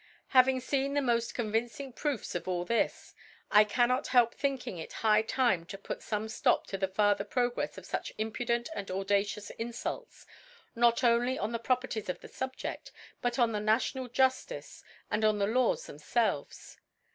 [0.29, 3.13] Having feen the moft convincing Proofs of all this,
[3.51, 7.51] I cannot help thinking it high Time to put fome Stop to the further Pro*
[7.51, 10.25] grefs of fuch impudent and audacious In falts,
[10.73, 12.89] not only on the Properties of the Sub jeft,
[13.21, 16.77] but on the National Juftice, and on the Laws themfclves.